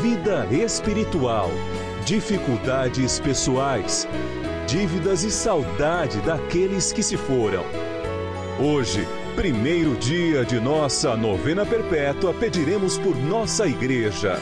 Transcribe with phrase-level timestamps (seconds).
[0.00, 1.48] vida espiritual,
[2.04, 4.08] dificuldades pessoais,
[4.66, 7.62] dívidas e saudade daqueles que se foram.
[8.60, 9.06] Hoje,
[9.36, 14.36] primeiro dia de nossa novena perpétua, pediremos por nossa igreja.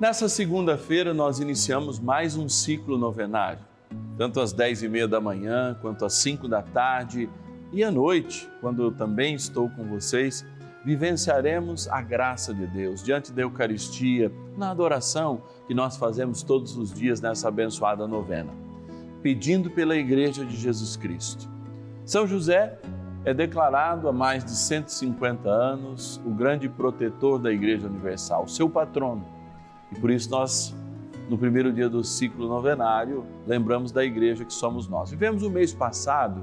[0.00, 3.60] Nessa segunda-feira, nós iniciamos mais um ciclo novenário,
[4.16, 7.30] tanto às dez e meia da manhã, quanto às cinco da tarde
[7.72, 10.44] e à noite, quando eu também estou com vocês
[10.88, 16.94] vivenciaremos a graça de Deus diante da Eucaristia, na adoração que nós fazemos todos os
[16.94, 18.50] dias nessa abençoada novena,
[19.22, 21.46] pedindo pela Igreja de Jesus Cristo.
[22.06, 22.78] São José
[23.26, 29.26] é declarado há mais de 150 anos o grande protetor da Igreja Universal, seu patrono.
[29.92, 30.74] E por isso nós,
[31.28, 35.10] no primeiro dia do ciclo novenário, lembramos da igreja que somos nós.
[35.10, 36.42] Vivemos o mês passado,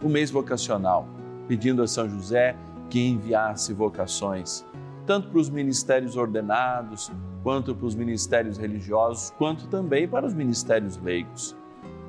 [0.00, 1.08] o mês vocacional,
[1.48, 2.54] pedindo a São José
[2.92, 4.66] que enviasse vocações,
[5.06, 7.10] tanto para os ministérios ordenados,
[7.42, 11.56] quanto para os ministérios religiosos, quanto também para os ministérios leigos.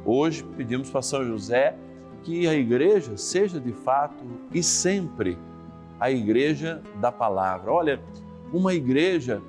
[0.04, 1.78] Hoje pedimos para São José
[2.22, 5.38] que a igreja seja de fato e sempre
[6.02, 7.72] a igreja da palavra.
[7.72, 8.02] Olha,
[8.52, 9.42] uma igreja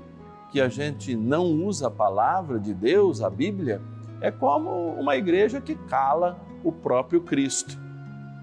[0.53, 3.83] que a gente não usa a palavra de Deus, a Bíblia,
[4.21, 7.84] é como uma igreja que cala o próprio Cristo.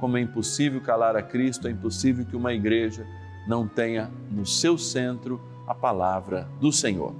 [0.02, 3.06] Como é impossível calar a Cristo, é impossível que uma igreja
[3.48, 7.14] não tenha no seu centro a palavra do Senhor.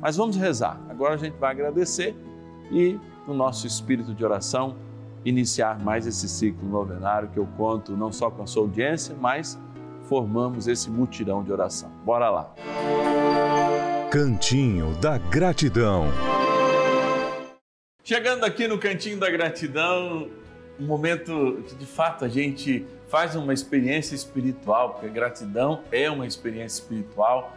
[0.00, 0.80] Mas vamos rezar.
[0.88, 2.14] Agora a gente vai agradecer
[2.70, 2.96] e,
[3.26, 4.76] no nosso espírito de oração,
[5.24, 9.58] iniciar mais esse ciclo novenário que eu conto não só com a sua audiência, mas
[10.04, 11.90] formamos esse mutirão de oração.
[12.04, 12.54] Bora lá.
[14.12, 16.06] Cantinho da Gratidão.
[18.04, 20.30] Chegando aqui no Cantinho da Gratidão,
[20.78, 26.10] um momento que de fato a gente faz uma experiência espiritual, porque a gratidão é
[26.10, 27.52] uma experiência espiritual.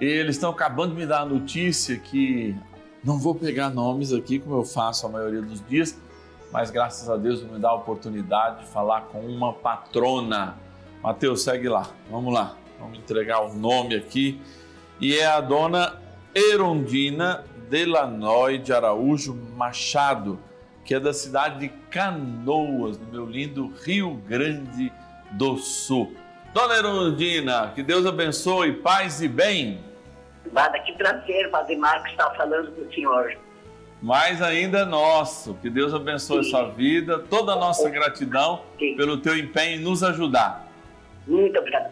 [0.00, 2.56] E eles estão acabando de me dar a notícia que
[3.04, 5.98] não vou pegar nomes aqui, como eu faço a maioria dos dias,
[6.52, 10.56] mas graças a Deus me dá a oportunidade de falar com uma patrona.
[11.02, 14.40] Mateus, segue lá, vamos lá, vamos entregar o nome aqui.
[15.00, 15.94] E é a dona
[16.34, 20.38] Erondina Delanoy de Araújo Machado
[20.88, 24.90] que é da cidade de Canoas, no meu lindo Rio Grande
[25.32, 26.16] do Sul.
[26.54, 29.84] Dona Erundina, que Deus abençoe, paz e bem.
[30.50, 33.36] Vada, que prazer, Padre Marcos, estar falando com o senhor.
[34.00, 36.50] Mais ainda nosso, que Deus abençoe Sim.
[36.52, 38.96] sua vida, toda a nossa gratidão Sim.
[38.96, 40.66] pelo teu empenho em nos ajudar.
[41.26, 41.90] Muito obrigada.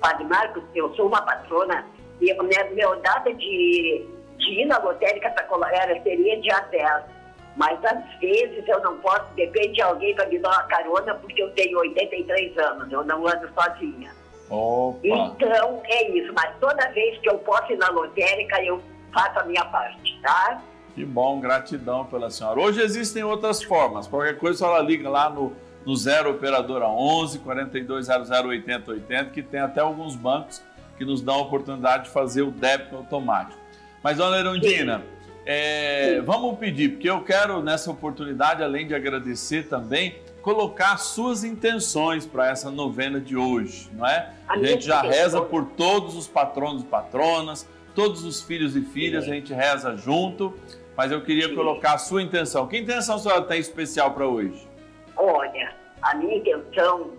[0.00, 1.86] Padre Marcos, eu sou uma patrona
[2.20, 4.04] e a minha, minha data de,
[4.36, 7.21] de ir na lotérica para Colorado seria dia 10
[7.56, 11.42] mas às vezes eu não posso, depende de alguém para me dar uma carona, porque
[11.42, 14.12] eu tenho 83 anos, eu não ando sozinha.
[14.48, 14.98] Opa.
[15.02, 18.82] Então é isso, mas toda vez que eu posso ir na lotérica, eu
[19.12, 20.62] faço a minha parte, tá?
[20.94, 22.60] Que bom, gratidão pela senhora.
[22.60, 25.52] Hoje existem outras formas, qualquer coisa ela liga lá no,
[25.84, 30.62] no 0 Operadora 11 4200 8080, que tem até alguns bancos
[30.96, 33.60] que nos dão a oportunidade de fazer o débito automático.
[34.02, 39.68] Mas, dona Erundina, Sim é, vamos pedir, porque eu quero nessa oportunidade, além de agradecer
[39.68, 44.32] também, colocar suas intenções para essa novena de hoje, não é?
[44.48, 48.82] A, a gente já reza por todos os patronos e patronas, todos os filhos e
[48.82, 49.30] filhas, Sim.
[49.30, 50.56] a gente reza junto,
[50.96, 51.54] mas eu queria Sim.
[51.54, 52.66] colocar a sua intenção.
[52.66, 54.68] Que intenção a senhora tem especial para hoje?
[55.16, 57.10] Olha, a minha intenção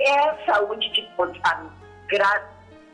[0.00, 1.08] é a saúde de
[1.42, 2.42] a,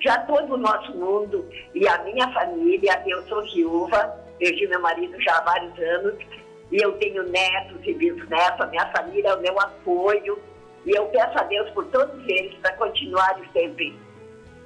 [0.02, 3.02] já todo o nosso mundo e a minha família.
[3.06, 6.14] Eu sou viúva, perdi meu marido já há vários anos,
[6.70, 10.38] e eu tenho netos e bisnetos, a minha família é o meu apoio.
[10.84, 13.96] E eu peço a Deus por todos eles para continuarem sempre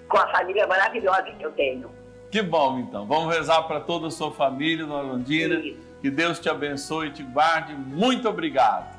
[0.09, 1.91] com a família maravilhosa que eu tenho.
[2.31, 3.07] Que bom, então.
[3.07, 5.61] Vamos rezar para toda a sua família, Dona Londrina.
[6.01, 7.75] Que Deus te abençoe e te guarde.
[7.75, 8.97] Muito obrigado.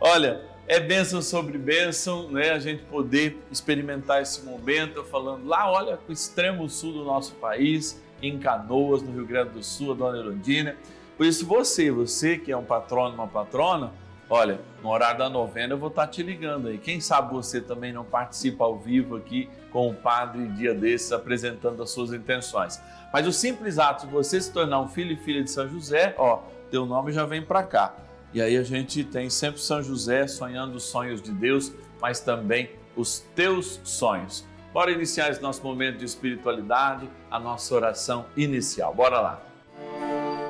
[0.00, 2.50] Olha, é bênção sobre bênção, né?
[2.50, 8.02] A gente poder experimentar esse momento, falando lá, olha, o extremo sul do nosso país,
[8.22, 10.76] em Canoas, no Rio Grande do Sul, a Dona Erundina.
[11.16, 13.92] Por isso, você, você que é um patrono, uma patrona,
[14.28, 16.78] olha, no horário da novena eu vou estar te ligando aí.
[16.78, 21.82] Quem sabe você também não participa ao vivo aqui com o padre dia desses apresentando
[21.82, 22.80] as suas intenções.
[23.12, 26.14] Mas o simples ato de você se tornar um filho e filha de São José,
[26.16, 26.40] ó,
[26.70, 27.94] teu nome já vem para cá.
[28.34, 31.72] E aí a gente tem sempre São José sonhando os sonhos de Deus,
[32.02, 34.44] mas também os teus sonhos.
[34.72, 38.92] Bora iniciar esse nosso momento de espiritualidade, a nossa oração inicial.
[38.92, 39.40] Bora lá.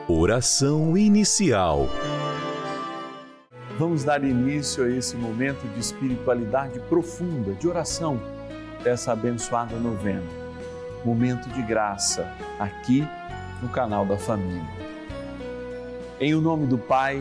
[0.08, 1.86] Oração inicial.
[3.78, 8.18] Vamos dar início a esse momento de espiritualidade profunda, de oração
[8.82, 10.24] dessa abençoada novena.
[11.04, 13.06] Momento de graça, aqui
[13.60, 14.64] no canal da família.
[16.18, 17.20] Em o nome do Pai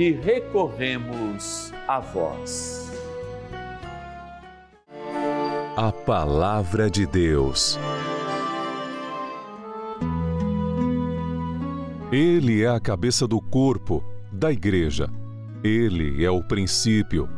[0.00, 2.90] que recorremos a vós.
[5.76, 7.78] A Palavra de Deus.
[12.10, 14.02] Ele é a cabeça do corpo,
[14.32, 15.06] da igreja.
[15.62, 17.28] Ele é o princípio,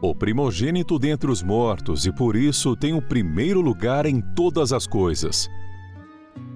[0.00, 4.86] o primogênito dentre os mortos e por isso tem o primeiro lugar em todas as
[4.86, 5.50] coisas.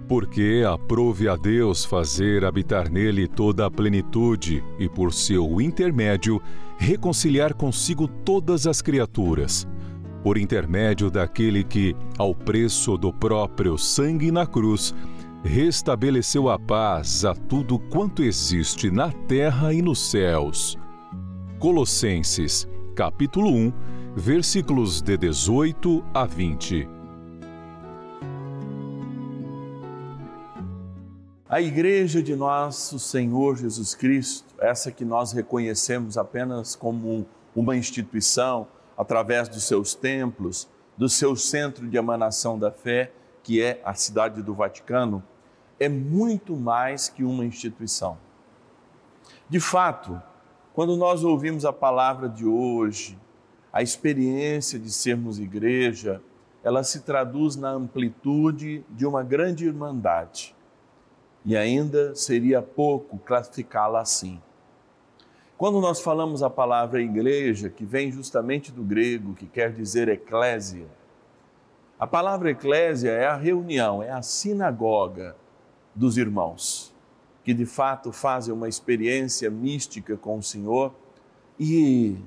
[0.09, 6.41] Porque aprove a Deus fazer habitar nele toda a plenitude e, por seu intermédio,
[6.79, 9.69] reconciliar consigo todas as criaturas.
[10.23, 14.95] Por intermédio daquele que, ao preço do próprio sangue na cruz,
[15.45, 20.79] restabeleceu a paz a tudo quanto existe na terra e nos céus.
[21.59, 23.73] Colossenses, capítulo 1,
[24.17, 26.98] versículos de 18 a 20.
[31.51, 37.27] A igreja de nosso Senhor Jesus Cristo, essa que nós reconhecemos apenas como
[37.57, 43.13] uma instituição, através dos seus templos, do seu centro de emanação da fé,
[43.43, 45.23] que é a cidade do Vaticano,
[45.81, 48.19] é muito mais que uma instituição.
[49.49, 50.21] De fato,
[50.75, 53.19] quando nós ouvimos a palavra de hoje,
[53.73, 56.21] a experiência de sermos igreja,
[56.63, 60.58] ela se traduz na amplitude de uma grande irmandade.
[61.45, 64.41] E ainda seria pouco classificá-la assim.
[65.57, 70.87] Quando nós falamos a palavra igreja, que vem justamente do grego, que quer dizer eclésia,
[71.99, 75.35] a palavra eclésia é a reunião, é a sinagoga
[75.95, 76.95] dos irmãos.
[77.49, 80.93] que de fato fazem uma experiência mística com o Senhor
[81.59, 82.19] e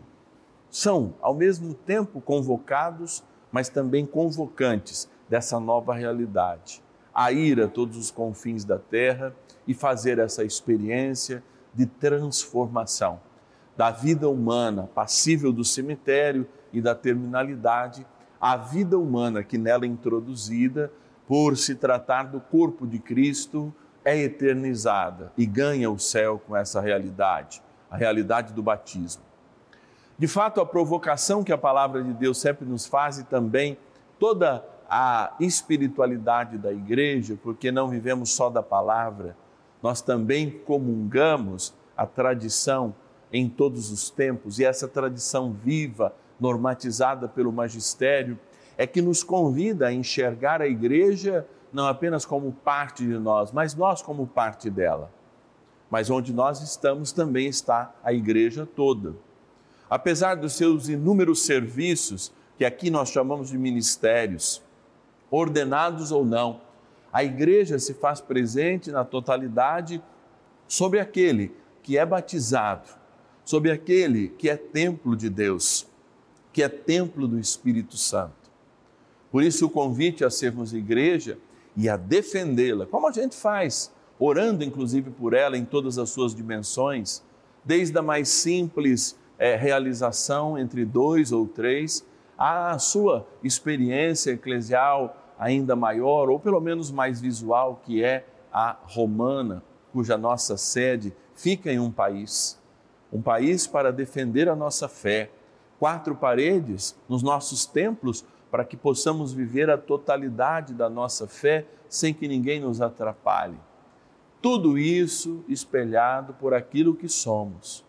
[0.68, 6.82] são, ao mesmo tempo, convocados, mas também convocantes dessa nova realidade.
[7.14, 9.36] A ir a todos os confins da terra
[9.68, 13.20] e fazer essa experiência de transformação
[13.76, 18.06] da vida humana passível do cemitério e da terminalidade,
[18.40, 20.92] a vida humana que nela é introduzida,
[21.28, 26.82] por se tratar do corpo de Cristo, é eternizada e ganha o céu com essa
[26.82, 29.24] realidade, a realidade do batismo.
[30.18, 33.78] De fato, a provocação que a palavra de Deus sempre nos faz e também
[34.20, 39.38] toda a espiritualidade da igreja, porque não vivemos só da palavra,
[39.82, 42.94] nós também comungamos a tradição
[43.32, 48.38] em todos os tempos e essa tradição viva, normatizada pelo magistério,
[48.78, 53.74] é que nos convida a enxergar a igreja não apenas como parte de nós, mas
[53.74, 55.10] nós como parte dela.
[55.90, 59.16] Mas onde nós estamos também está a igreja toda.
[59.90, 64.62] Apesar dos seus inúmeros serviços, que aqui nós chamamos de ministérios,
[65.32, 66.60] ordenados ou não,
[67.12, 70.04] a igreja se faz presente na totalidade
[70.68, 72.90] sobre aquele que é batizado,
[73.44, 75.88] sobre aquele que é templo de Deus,
[76.54, 78.52] que é templo do Espírito Santo.
[79.32, 81.38] Por isso, o convite a sermos igreja
[81.76, 86.36] e a defendê-la, como a gente faz, orando inclusive por ela em todas as suas
[86.36, 87.24] dimensões,
[87.64, 92.06] desde a mais simples é, realização entre dois ou três,
[92.38, 99.64] à sua experiência eclesial ainda maior, ou pelo menos mais visual, que é a romana,
[99.92, 102.62] cuja nossa sede fica em um país.
[103.12, 105.32] Um país para defender a nossa fé.
[105.80, 112.14] Quatro paredes nos nossos templos para que possamos viver a totalidade da nossa fé sem
[112.14, 113.58] que ninguém nos atrapalhe.
[114.44, 117.84] Tudo isso espelhado por aquilo que somos.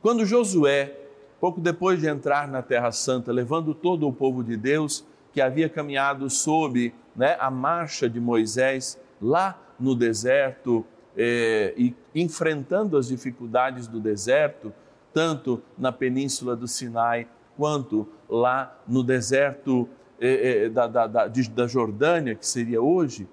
[0.00, 0.96] Quando Josué,
[1.38, 5.04] pouco depois de entrar na Terra Santa, levando todo o povo de Deus
[5.38, 10.84] que havia caminhado sob né, a marcha de Moisés lá no deserto
[11.16, 14.74] eh, e enfrentando as dificuldades do deserto,
[15.14, 19.88] tanto na península do Sinai quanto lá no deserto
[20.20, 23.28] eh, eh, da, da, da, da Jordânia, que seria hoje,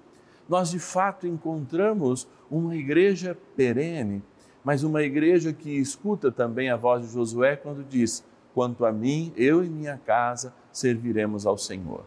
[0.48, 4.22] nós de fato encontramos uma igreja perene,
[4.62, 8.24] mas uma igreja que escuta também a voz de Josué quando diz:
[8.56, 12.06] Quanto a mim, eu e minha casa serviremos ao Senhor.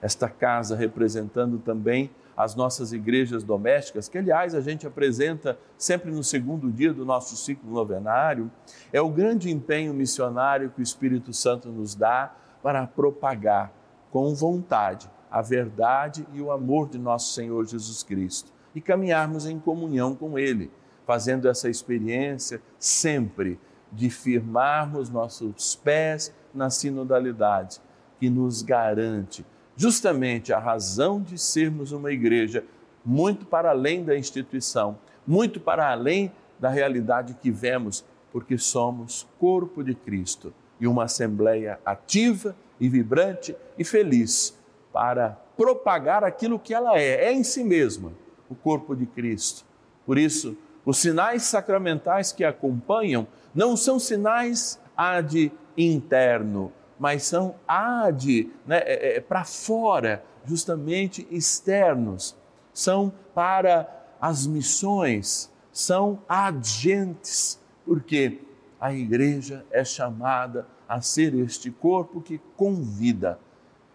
[0.00, 6.22] Esta casa representando também as nossas igrejas domésticas, que aliás a gente apresenta sempre no
[6.22, 8.48] segundo dia do nosso ciclo novenário,
[8.92, 13.72] é o grande empenho missionário que o Espírito Santo nos dá para propagar
[14.12, 19.58] com vontade a verdade e o amor de nosso Senhor Jesus Cristo e caminharmos em
[19.58, 20.70] comunhão com Ele,
[21.04, 23.58] fazendo essa experiência sempre
[23.94, 27.80] de firmarmos nossos pés na sinodalidade,
[28.18, 29.44] que nos garante
[29.76, 32.64] justamente a razão de sermos uma igreja
[33.04, 39.82] muito para além da instituição, muito para além da realidade que vemos, porque somos corpo
[39.82, 44.56] de Cristo e uma assembleia ativa e vibrante e feliz
[44.92, 48.12] para propagar aquilo que ela é, é em si mesma,
[48.48, 49.64] o corpo de Cristo.
[50.04, 58.50] Por isso, os sinais sacramentais que acompanham não são sinais ad interno, mas são ad,
[58.66, 62.36] né, é, é, para fora, justamente externos.
[62.72, 63.88] São para
[64.20, 68.40] as missões, são agentes, porque
[68.80, 73.38] a igreja é chamada a ser este corpo que convida,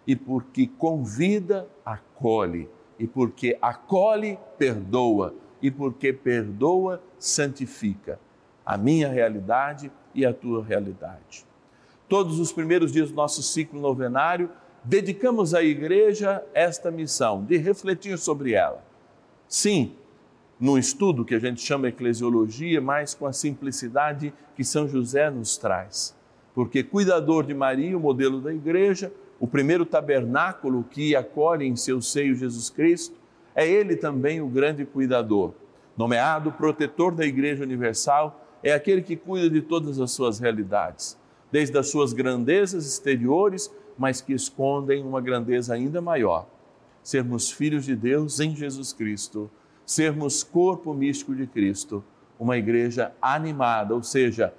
[0.07, 2.67] e porque convida, acolhe,
[2.97, 8.19] e porque acolhe, perdoa, e porque perdoa, santifica.
[8.65, 11.49] A minha realidade e a tua realidade
[12.09, 14.49] todos os primeiros dias do nosso ciclo novenário,
[14.83, 18.83] dedicamos à igreja esta missão de refletir sobre ela.
[19.47, 19.93] Sim,
[20.59, 25.55] num estudo que a gente chama eclesiologia, mas com a simplicidade que São José nos
[25.55, 26.17] traz.
[26.55, 32.01] Porque cuidador de Maria, o modelo da igreja, o primeiro tabernáculo que acolhe em seu
[32.01, 33.17] seio Jesus Cristo,
[33.61, 35.53] é ele também o grande cuidador.
[35.97, 41.17] Nomeado protetor da Igreja Universal, é aquele que cuida de todas as suas realidades
[41.51, 46.47] desde as suas grandezas exteriores, mas que escondem uma grandeza ainda maior.
[47.03, 49.49] Sermos filhos de Deus em Jesus Cristo,
[49.85, 52.03] sermos corpo místico de Cristo,
[52.39, 54.53] uma igreja animada, ou seja,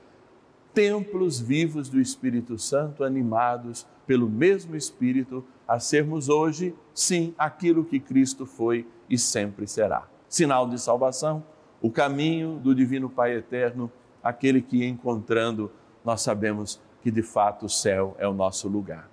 [0.75, 8.01] templos vivos do Espírito Santo, animados pelo mesmo Espírito, a sermos hoje, sim, aquilo que
[8.01, 10.09] Cristo foi e sempre será.
[10.29, 11.45] Sinal de salvação,
[11.81, 13.89] o caminho do Divino Pai Eterno,
[14.21, 15.71] aquele que encontrando
[16.05, 19.09] nós sabemos que de fato o céu é o nosso lugar.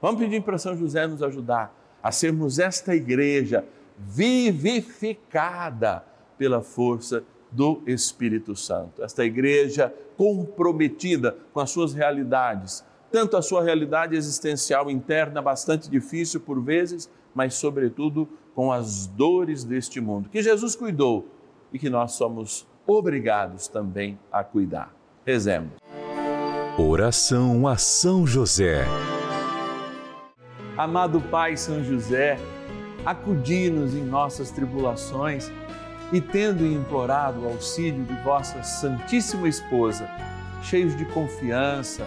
[0.00, 3.64] Vamos pedir para São José nos ajudar a sermos esta igreja
[3.98, 4.44] vivificada
[6.38, 9.02] pela força do Espírito Santo.
[9.02, 16.40] Esta igreja comprometida com as suas realidades, tanto a sua realidade existencial interna, bastante difícil
[16.40, 21.28] por vezes, mas, sobretudo, com as dores deste mundo, que Jesus cuidou
[21.72, 24.94] e que nós somos obrigados também a cuidar.
[25.24, 25.72] Rezemos.
[26.78, 28.84] Oração a São José.
[30.76, 32.38] Amado Pai São José,
[33.04, 35.50] acudi-nos em nossas tribulações
[36.12, 40.08] e, tendo implorado o auxílio de vossa Santíssima Esposa,
[40.62, 42.06] cheios de confiança,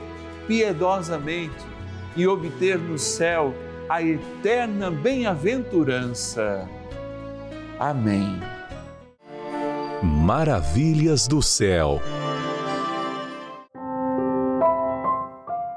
[0.47, 1.65] piedosamente
[2.15, 3.53] e obter no céu
[3.89, 6.67] a eterna bem-aventurança.
[7.79, 8.39] Amém.
[10.01, 11.99] Maravilhas do céu.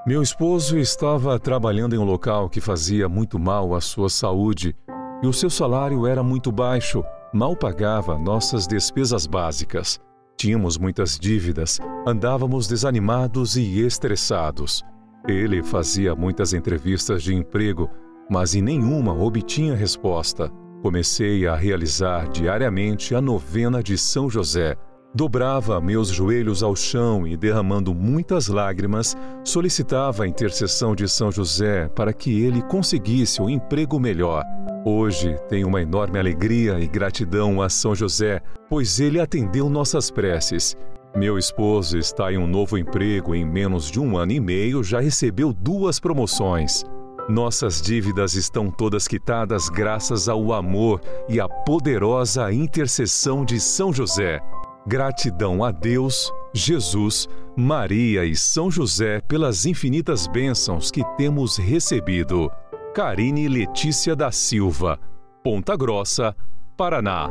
[0.07, 4.77] Meu esposo estava trabalhando em um local que fazia muito mal à sua saúde
[5.23, 9.99] e o seu salário era muito baixo, mal pagava nossas despesas básicas.
[10.37, 14.83] Tínhamos muitas dívidas, andávamos desanimados e estressados.
[15.27, 17.89] Ele fazia muitas entrevistas de emprego,
[18.31, 20.51] mas em nenhuma obtinha resposta.
[20.83, 24.77] Comecei a realizar diariamente a novena de São José.
[25.15, 31.89] Dobrava meus joelhos ao chão e, derramando muitas lágrimas, solicitava a intercessão de São José
[31.89, 34.45] para que ele conseguisse um emprego melhor.
[34.85, 40.77] Hoje tenho uma enorme alegria e gratidão a São José, pois ele atendeu nossas preces
[41.17, 44.99] meu esposo está em um novo emprego em menos de um ano e meio, já
[44.99, 46.83] recebeu duas promoções.
[47.29, 54.41] Nossas dívidas estão todas quitadas graças ao amor e à poderosa intercessão de São José.
[54.89, 62.51] Gratidão a Deus, Jesus, Maria e São José pelas infinitas bênçãos que temos recebido.
[62.95, 65.01] Carine Letícia da Silva,
[65.43, 66.33] Ponta Grossa,
[66.77, 67.29] Paraná.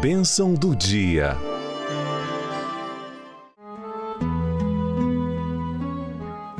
[0.00, 1.36] Bênção do dia.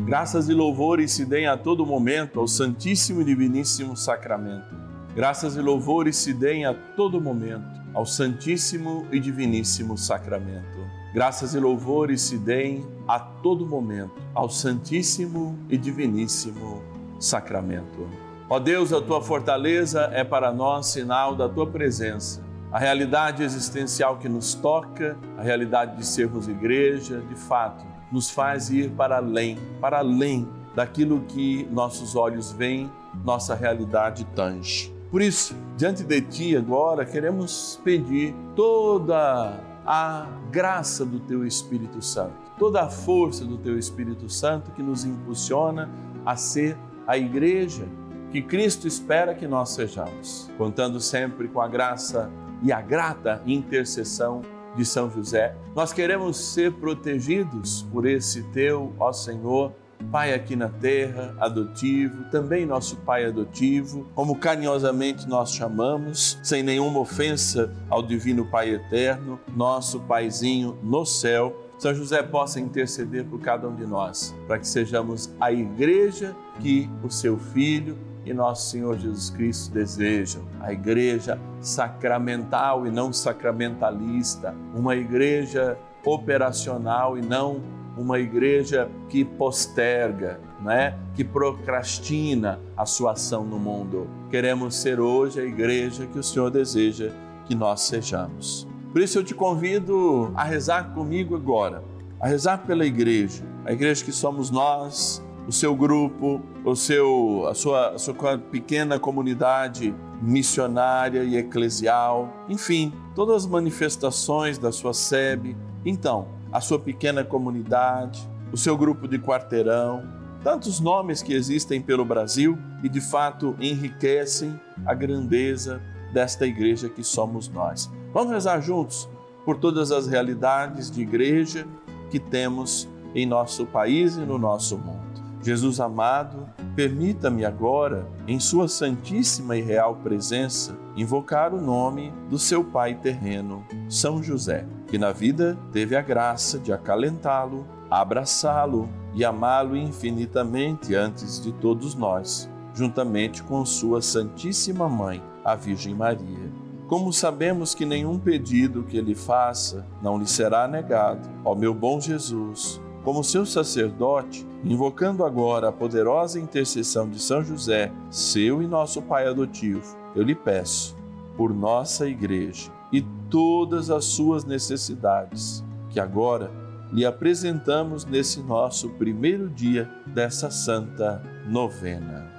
[0.00, 4.74] Graças e louvores se deem a todo momento ao Santíssimo e Diviníssimo Sacramento.
[5.14, 10.78] Graças e louvores se deem a todo momento ao Santíssimo e Diviníssimo Sacramento.
[11.14, 16.82] Graças e louvores se deem a todo momento ao Santíssimo e Diviníssimo
[17.20, 18.08] Sacramento.
[18.50, 24.16] Ó Deus, a tua fortaleza é para nós sinal da tua presença a realidade existencial
[24.16, 29.56] que nos toca, a realidade de sermos igreja, de fato, nos faz ir para além,
[29.80, 32.90] para além daquilo que nossos olhos veem,
[33.24, 34.93] nossa realidade tange.
[35.14, 42.34] Por isso, diante de Ti agora, queremos pedir toda a graça do Teu Espírito Santo,
[42.58, 45.88] toda a força do Teu Espírito Santo que nos impulsiona
[46.26, 47.86] a ser a igreja
[48.32, 52.28] que Cristo espera que nós sejamos, contando sempre com a graça
[52.60, 54.42] e a grata intercessão
[54.74, 55.54] de São José.
[55.76, 59.70] Nós queremos ser protegidos por esse teu, ó Senhor,
[60.04, 67.00] Pai aqui na terra, adotivo, também nosso Pai adotivo, como carinhosamente nós chamamos, sem nenhuma
[67.00, 71.60] ofensa ao Divino Pai eterno, nosso Paizinho no céu.
[71.78, 76.88] São José possa interceder por cada um de nós, para que sejamos a igreja que
[77.02, 80.42] o seu Filho e nosso Senhor Jesus Cristo desejam.
[80.60, 87.60] A igreja sacramental e não sacramentalista, uma igreja operacional e não
[87.96, 90.98] uma igreja que posterga, né?
[91.14, 94.08] que procrastina a sua ação no mundo.
[94.30, 97.12] Queremos ser hoje a igreja que o Senhor deseja
[97.46, 98.66] que nós sejamos.
[98.92, 101.82] Por isso eu te convido a rezar comigo agora,
[102.20, 107.54] a rezar pela igreja, a igreja que somos nós, o seu grupo, o seu, a
[107.54, 115.56] sua, a sua pequena comunidade missionária e eclesial, enfim, todas as manifestações da sua SEB.
[115.84, 120.04] Então, a sua pequena comunidade, o seu grupo de quarteirão,
[120.44, 127.02] tantos nomes que existem pelo Brasil e de fato enriquecem a grandeza desta igreja que
[127.02, 127.90] somos nós.
[128.12, 129.08] Vamos rezar juntos
[129.44, 131.66] por todas as realidades de igreja
[132.08, 135.02] que temos em nosso país e no nosso mundo.
[135.42, 142.62] Jesus amado, permita-me agora, em Sua Santíssima e Real Presença, invocar o nome do seu
[142.62, 144.64] Pai terreno, São José
[144.94, 151.96] que na vida teve a graça de acalentá-lo, abraçá-lo e amá-lo infinitamente antes de todos
[151.96, 156.48] nós, juntamente com sua Santíssima Mãe, a Virgem Maria.
[156.86, 162.00] Como sabemos que nenhum pedido que ele faça não lhe será negado, ó meu bom
[162.00, 169.02] Jesus, como seu sacerdote, invocando agora a poderosa intercessão de São José, seu e nosso
[169.02, 170.94] Pai adotivo, eu lhe peço,
[171.36, 176.48] por nossa Igreja e todas as suas necessidades, que agora
[176.92, 182.30] lhe apresentamos nesse nosso primeiro dia dessa santa novena.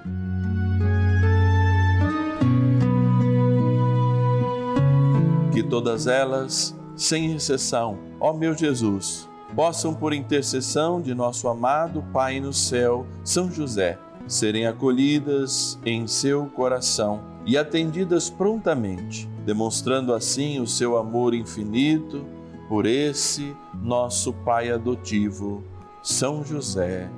[5.52, 12.40] Que todas elas, sem exceção, ó meu Jesus, possam, por intercessão de nosso amado Pai
[12.40, 20.66] no céu, São José, serem acolhidas em seu coração e atendidas prontamente demonstrando assim o
[20.66, 22.26] seu amor infinito
[22.68, 25.62] por esse nosso Pai adotivo,
[26.02, 27.08] São José.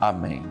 [0.00, 0.42] Amém.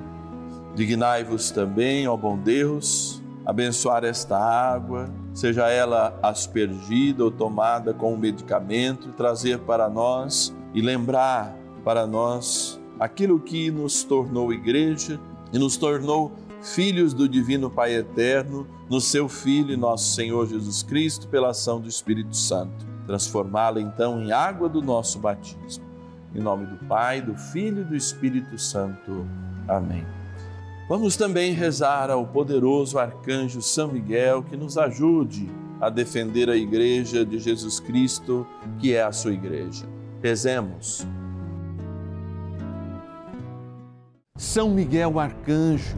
[0.75, 8.17] Dignai-vos também, ó bom Deus, abençoar esta água, seja ela aspergida ou tomada com um
[8.17, 15.19] medicamento, trazer para nós e lembrar para nós aquilo que nos tornou igreja
[15.51, 16.31] e nos tornou
[16.63, 21.79] filhos do Divino Pai Eterno, no seu Filho e nosso Senhor Jesus Cristo, pela ação
[21.79, 22.85] do Espírito Santo.
[23.05, 25.83] Transformá-la então em água do nosso batismo.
[26.33, 29.27] Em nome do Pai, do Filho e do Espírito Santo.
[29.67, 30.05] Amém.
[30.87, 35.49] Vamos também rezar ao poderoso arcanjo São Miguel que nos ajude
[35.79, 38.47] a defender a igreja de Jesus Cristo,
[38.79, 39.85] que é a sua igreja.
[40.21, 41.05] Rezemos.
[44.35, 45.97] São Miguel arcanjo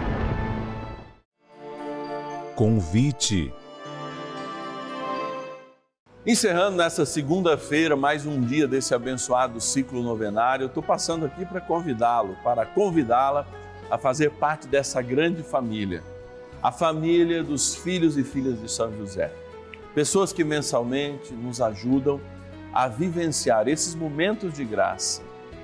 [2.61, 3.51] convite.
[6.23, 12.37] Encerrando nessa segunda-feira mais um dia desse abençoado ciclo novenário, estou passando aqui para convidá-lo,
[12.43, 13.47] para convidá-la
[13.89, 16.03] a fazer parte dessa grande família,
[16.61, 19.33] a família dos filhos e filhas de São José.
[19.95, 22.21] Pessoas que mensalmente nos ajudam
[22.71, 25.23] a vivenciar esses momentos de graça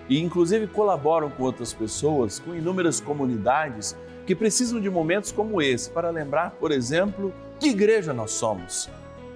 [0.10, 3.96] e, inclusive, colaboram com outras pessoas, com inúmeras comunidades
[4.28, 8.90] que precisam de momentos como esse para lembrar, por exemplo, que igreja nós somos.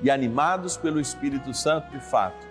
[0.04, 2.46] E animados pelo Espírito Santo, de fato,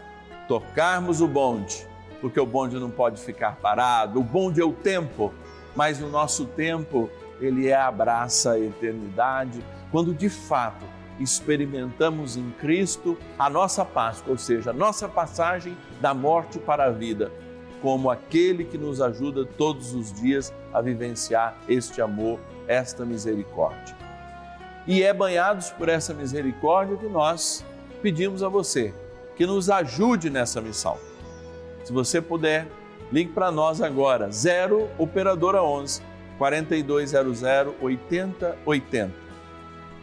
[0.48, 1.86] tocarmos o bonde,
[2.18, 5.34] porque o bonde não pode ficar parado, o bonde é o tempo,
[5.76, 7.10] mas o nosso tempo,
[7.42, 10.86] ele é abraça a eternidade, quando de fato
[11.18, 16.90] experimentamos em Cristo a nossa Páscoa, ou seja, a nossa passagem da morte para a
[16.90, 17.30] vida
[17.82, 23.96] como aquele que nos ajuda todos os dias a vivenciar este amor, esta misericórdia.
[24.86, 27.64] E é banhados por essa misericórdia que nós
[28.02, 28.94] pedimos a você
[29.36, 30.98] que nos ajude nessa missão.
[31.82, 32.66] Se você puder,
[33.10, 36.02] ligue para nós agora, 0 Operadora 11
[36.36, 37.42] 4200
[37.80, 39.12] 8080.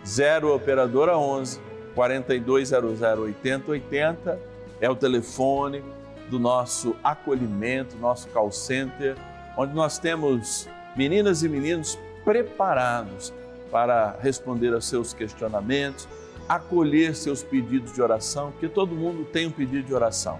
[0.05, 1.59] 0 operadora 11
[1.93, 4.39] 4200 8080
[4.79, 5.83] é o telefone
[6.29, 9.15] do nosso acolhimento, nosso call center,
[9.57, 13.33] onde nós temos meninas e meninos preparados
[13.71, 16.07] para responder a seus questionamentos,
[16.47, 20.39] acolher seus pedidos de oração, porque todo mundo tem um pedido de oração,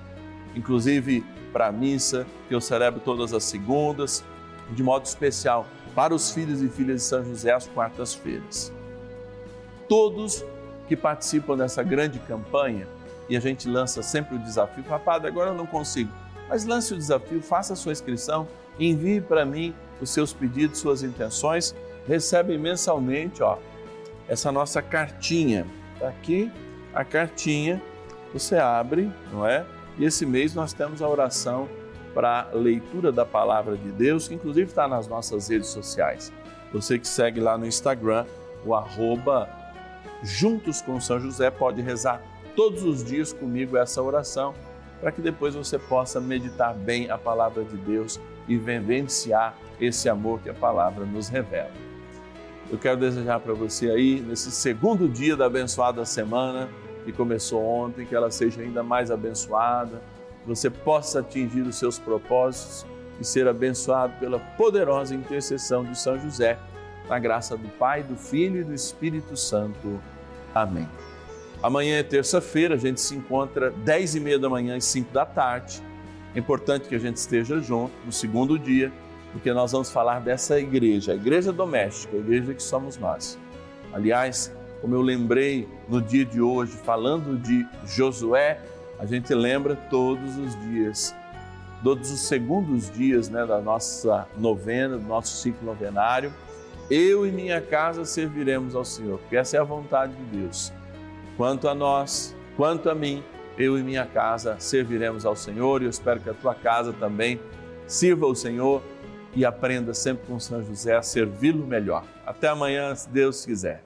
[0.56, 4.23] inclusive para a missa, que eu celebro todas as segundas,
[4.71, 8.71] de modo especial para os filhos e filhas de São José às quartas-feiras.
[9.88, 10.43] Todos
[10.88, 12.88] que participam dessa grande campanha,
[13.29, 16.11] e a gente lança sempre o desafio, rapaz, agora eu não consigo,
[16.49, 18.47] mas lance o desafio, faça a sua inscrição,
[18.79, 21.75] envie para mim os seus pedidos, suas intenções,
[22.07, 23.57] recebe mensalmente, ó,
[24.27, 25.65] essa nossa cartinha.
[25.99, 26.51] Tá aqui
[26.93, 27.81] a cartinha,
[28.31, 29.65] você abre, não é?
[29.97, 31.67] E esse mês nós temos a oração
[32.13, 36.31] para leitura da palavra de Deus, que inclusive está nas nossas redes sociais.
[36.71, 38.25] Você que segue lá no Instagram,
[38.65, 39.49] o arroba
[40.23, 42.21] Juntos com São José, pode rezar
[42.57, 44.55] todos os dias comigo essa oração,
[44.99, 50.39] para que depois você possa meditar bem a palavra de Deus e vivenciar esse amor
[50.41, 51.69] que a palavra nos revela.
[52.71, 56.67] Eu quero desejar para você aí, nesse segundo dia da abençoada semana,
[57.05, 60.01] que começou ontem, que ela seja ainda mais abençoada,
[60.41, 62.87] que você possa atingir os seus propósitos
[63.21, 66.57] e ser abençoado pela poderosa intercessão de São José,
[67.07, 70.01] na graça do Pai, do Filho e do Espírito Santo.
[70.55, 70.87] Amém.
[71.61, 75.25] Amanhã é terça-feira, a gente se encontra 10 e meia da manhã e 5 da
[75.25, 75.81] tarde.
[76.35, 78.91] É importante que a gente esteja junto no segundo dia
[79.31, 83.37] porque nós vamos falar dessa igreja, a igreja doméstica, a igreja que somos nós.
[83.93, 88.59] Aliás, como eu lembrei no dia de hoje, falando de Josué,
[88.99, 91.13] a gente lembra todos os dias,
[91.83, 96.33] todos os segundos dias né, da nossa novena, do nosso ciclo novenário.
[96.89, 100.71] Eu e minha casa serviremos ao Senhor, porque essa é a vontade de Deus.
[101.38, 103.23] Quanto a nós, quanto a mim,
[103.60, 107.39] eu e minha casa serviremos ao Senhor e eu espero que a tua casa também
[107.86, 108.82] sirva ao Senhor
[109.36, 112.04] e aprenda sempre com São José a servi-lo melhor.
[112.26, 113.84] Até amanhã, se Deus quiser.